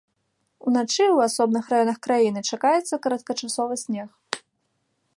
[0.69, 4.09] Уначы ў асобных раёнах краіны чакаецца кароткачасовы снег.